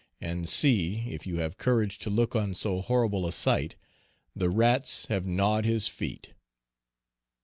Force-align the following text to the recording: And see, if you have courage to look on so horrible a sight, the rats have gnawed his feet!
And 0.19 0.49
see, 0.49 1.01
if 1.11 1.27
you 1.27 1.37
have 1.41 1.59
courage 1.59 1.99
to 1.99 2.09
look 2.09 2.35
on 2.35 2.55
so 2.55 2.81
horrible 2.81 3.27
a 3.27 3.31
sight, 3.31 3.75
the 4.35 4.49
rats 4.49 5.05
have 5.09 5.27
gnawed 5.27 5.63
his 5.63 5.87
feet! 5.87 6.33